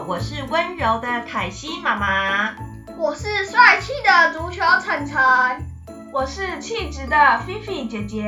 [0.00, 2.54] 好，我是温柔的凯西妈妈。
[2.96, 5.20] 我是帅气的足球晨晨。
[6.10, 8.24] 我是气质的菲菲姐姐。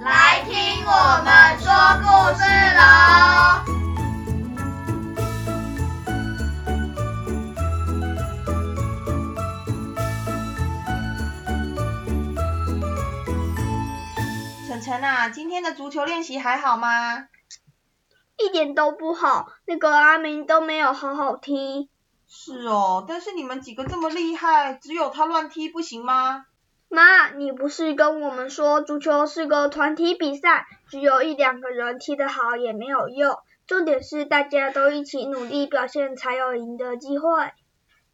[0.00, 0.54] 来听
[0.86, 2.06] 我们说故
[2.38, 2.44] 事
[2.76, 3.64] 喽！
[14.68, 17.24] 晨晨啊，今天的足球练习还好吗？
[18.36, 21.88] 一点都不好，那个阿明都没有好好踢。
[22.26, 26.46] 是哦，但是你们几个这么厉害，只有他乱踢不行吗？
[26.88, 37.52] 妈，你不是跟我们说足球是个团体比赛，只有一两个人踢得好也没有用，重点是大家都一起努力表现才有赢的机会。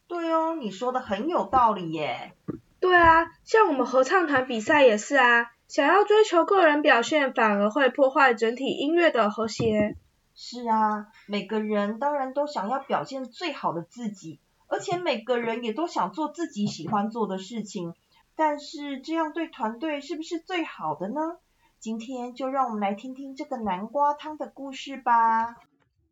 [0.06, 2.32] 对哦，你说的很有道理耶。
[2.80, 9.96] 对啊，像我们合唱团比赛也是啊，想要追求个人表现，反而会破坏整体音乐的和谐。
[10.34, 17.94] 是啊，每个人当然都想要表现最好的自己，而且每个人也都想做自己喜欢做的事情。
[18.36, 21.36] 但是这样对团队是不是最好的呢？
[21.78, 25.56] 今天就让我们来听听这个南瓜汤的故事吧。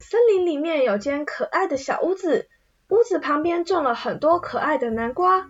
[0.01, 2.49] 森林里面有间可爱的小屋子，
[2.89, 5.49] 屋子旁边种了很多可爱的南瓜，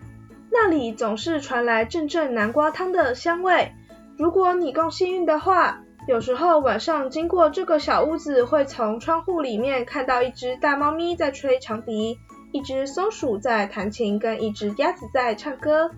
[0.50, 3.72] 那里总是传来阵阵南瓜汤的香味。
[4.16, 12.19] 如果你够幸运的话，有时候晚上经过这个小屋子，会从窗户里面看到一只大猫咪在吹长笛，
[12.50, 15.91] 一只松鼠在弹琴，跟一只鸭子在唱歌。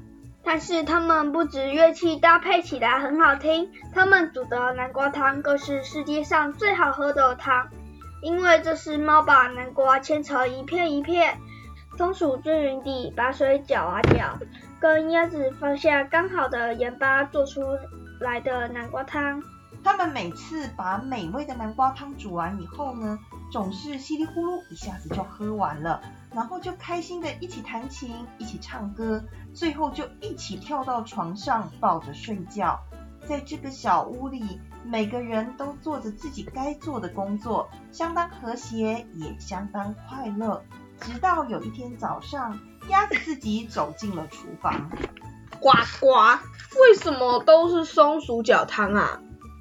[0.43, 7.69] 但是它们不止乐器搭配起来很好听，它们煮的南瓜汤更是世界上最好喝的汤。
[8.21, 11.39] 因为这是猫把南瓜切成一片一片，
[11.97, 14.37] 松鼠均匀地把水搅啊搅，
[14.81, 17.63] 跟鸭子放下刚好的盐巴做出
[18.21, 19.41] 来的南瓜汤。
[19.83, 23.19] 他们每次把美味的南瓜汤煮完以后呢，
[23.51, 26.01] 总是稀里呼噜一下子就喝完了，
[26.35, 29.23] 然后就开心的一起弹琴，一起唱歌，
[29.55, 32.79] 最后就一起跳到床上抱着睡觉。
[33.27, 40.63] 在这个小屋里，每个人都做着自己该做的工作，相当和谐，也相当快乐。
[41.01, 42.59] 直到有一天早上，
[42.89, 44.91] 鸭子自己走进了厨房，
[45.61, 45.71] 呱
[46.01, 46.39] 呱，
[46.81, 49.21] 为什么都是松鼠搅汤啊？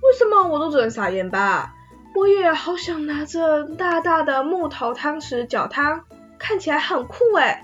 [0.10, 1.72] 为什么我都只能撒盐巴？
[2.16, 6.04] 我也好想拿着大大的木头汤匙搅汤，
[6.40, 7.64] 看起来很酷哎。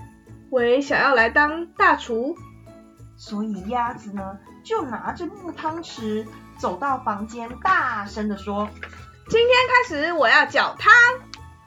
[0.52, 2.38] 我也想要来当大厨。
[3.18, 6.28] 所以鸭子呢，就拿着木汤匙
[6.60, 8.70] 走到房间，大声的说
[9.28, 10.94] ：“今天开始我要搅汤。”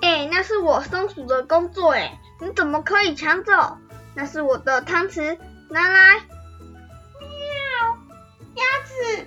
[0.00, 3.78] 哎，那是我松鼠的工作哎，你怎么可以抢走？
[4.14, 5.36] 那是我的汤匙，
[5.70, 6.20] 拿来。
[7.18, 7.98] 喵，
[8.54, 9.26] 鸭子。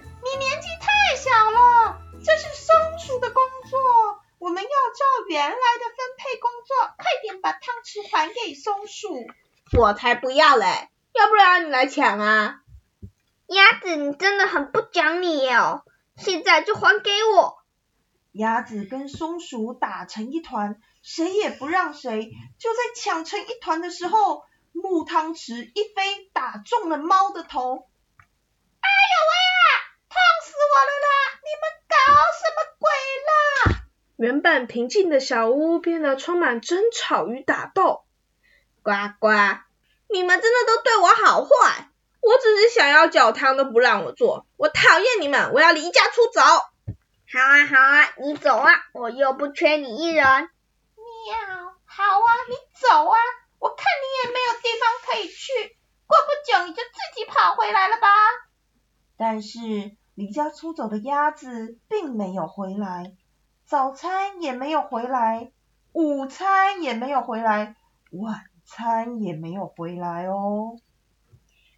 [1.21, 3.79] 小了，这是松鼠的工作，
[4.39, 9.27] 我们要照原来的分配工作，快点把汤匙还给松鼠。
[9.77, 12.61] 我才不要嘞，要不然你来抢啊！
[13.45, 15.83] 鸭子，你真的很不讲理哦，
[16.17, 17.59] 现在就还给我！
[18.31, 22.31] 鸭子跟松鼠打成一团，谁也不让谁。
[22.57, 27.87] 就在抢成一团的时候，木汤匙一飞，打中了猫的头。
[28.83, 29.40] 我
[30.71, 31.09] 了啦！
[31.43, 31.95] 你们搞
[32.39, 32.89] 什么鬼
[33.27, 33.83] 啦？
[34.17, 38.03] 原本平静的小屋变得充满争吵与打斗。
[38.83, 39.29] 呱呱！
[40.09, 41.89] 你们真的都对我好坏！
[42.21, 45.51] 我只是想要搅汤都不让我做，我讨厌你们！
[45.53, 46.41] 我要离家出走！
[46.41, 50.23] 好啊好啊，你走啊，我又不缺你一人。
[50.25, 50.49] 喵！
[51.85, 53.17] 好啊，你走啊，
[53.59, 58.07] 我看你也没有地方可以去，过不久你就自己跑回来了吧。
[59.17, 59.57] 但是。
[60.13, 63.13] 离家出走的鸭子并没有回来，
[63.65, 65.51] 早餐也没有回来，
[65.93, 67.75] 午餐也没有回来，
[68.11, 70.77] 晚餐也没有回来哦。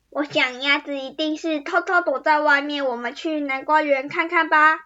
[0.09, 4.57] 我想鸭子一定是偷偷躲在外面，我们去南瓜园看看吧。
[4.57, 4.81] 哎呀，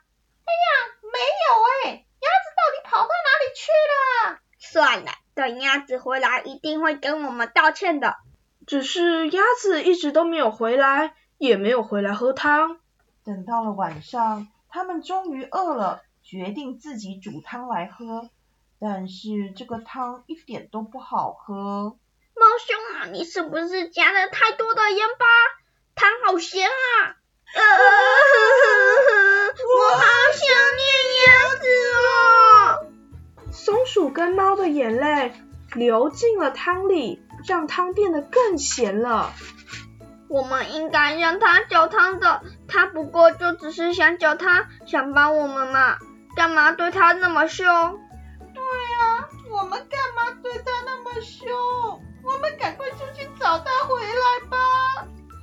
[1.04, 1.20] 没
[1.90, 3.72] 有哎，鸭子到底跑到哪里去
[4.32, 4.40] 了？
[4.60, 8.16] 算了，等鸭子回来一定会跟我们道歉的。
[8.66, 12.80] 只是鸭子一直都没有回来，也没有回来喝汤。
[13.28, 18.30] 等到了晚上，他们终于饿了，决定自己煮汤来喝。
[18.80, 21.98] 但是这个汤一点都不好喝。
[22.34, 25.26] 猫兄啊，你是不是加了太多的盐巴？
[25.94, 27.18] 汤好咸啊！
[29.58, 30.48] 我好想
[30.78, 30.88] 念
[31.28, 31.68] 鸭子
[32.00, 33.52] 哦。
[33.52, 35.34] 松鼠跟猫的眼泪
[35.74, 39.34] 流进了汤里，让汤变得更咸了。
[40.30, 45.98] 我们应该让他搅汤的，他不过就只是想搅汤，想帮我们嘛，
[46.36, 47.66] 干嘛对他那么凶？
[48.54, 51.48] 对啊，我们干嘛对他那么凶？
[52.24, 54.58] 我们赶快出去找他回来吧。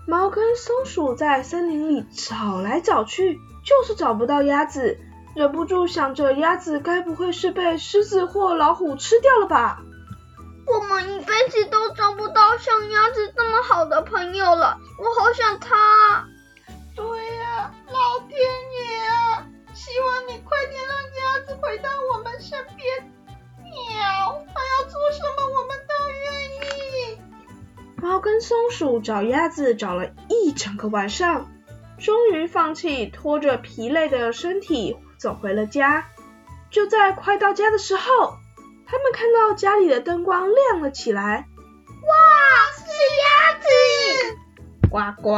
[0.07, 4.99] 猫跟松鼠在森林里找来找去，就是找不到鸭子，
[5.35, 9.81] 忍不住想着鸭子该不会是被狮子或老虎吃掉了吧？
[10.67, 13.04] 我们一辈子都找不到像鸭
[13.67, 16.27] 好的朋友了，我好想他。
[16.95, 17.05] 对
[17.37, 19.47] 呀，老天爷啊！
[19.73, 23.11] 希望你快点让鸭子回到我们身边。
[23.65, 27.19] 喵，它要做什么我们都愿意。
[27.97, 31.51] 猫跟松鼠找鸭子找了一整个晚上，
[31.99, 36.07] 终于放弃，拖着疲累的身体走回了家。
[36.71, 38.37] 就在快到家的时候，
[38.87, 41.49] 他们看到家里的灯光亮了起来。
[41.89, 42.15] 哇，
[42.77, 42.84] 是
[43.23, 43.67] 鸭子！
[44.91, 45.31] 呱呱，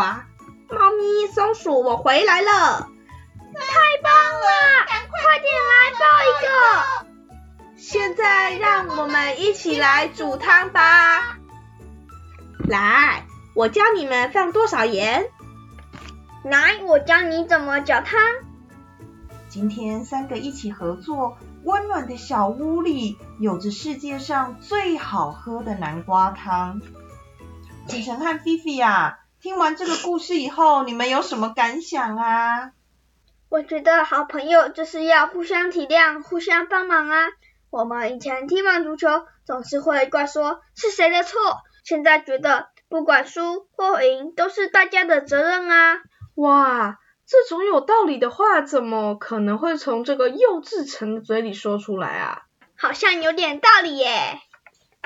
[0.74, 2.88] 猫咪、松鼠，我回来了！
[3.54, 4.46] 太棒了！
[5.10, 7.76] 快点来抱一个！
[7.76, 11.38] 现在让我们一起来煮汤吧。
[12.68, 13.24] 来，
[13.54, 15.30] 我教你们放多少盐。
[16.44, 18.20] 来，我教你怎么搅汤。
[19.48, 26.82] 今天三个一起合作，温暖的小屋里有着世界上最好喝的南瓜汤。
[27.88, 32.72] 晨晨和菲菲呀，听完这个故事以后，你们有什么感想啊？
[33.48, 37.28] 我觉得好朋友就是要互相体谅、互相帮忙啊。
[37.70, 41.38] 我们以前踢完足球，总是会怪说是谁的错，
[41.84, 45.98] 现在觉得不管输或赢都是大家的责任啊。
[46.34, 52.42] 哇，这种有道理的话，怎么可能会从这个幼稚城的嘴里说出来啊？
[52.78, 54.40] 好像有点道理耶。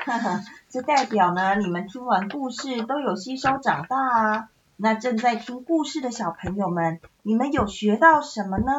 [0.03, 4.49] 哈哈，这代表呢，你们听完故事都有吸收长大啊。
[4.75, 8.73] 那正在听故事的小朋友们，你们有学到什么呢？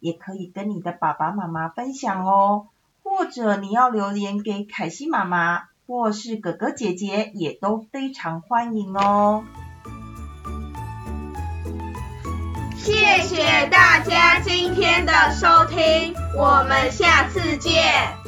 [0.00, 2.66] 也可以跟你的爸爸妈妈分享哦，
[3.02, 9.44] 或者你要留言给凯西妈妈，或是哥哥姐姐，也都非常欢迎哦。
[12.76, 18.25] 谢谢大家今天的收听，我们下次见。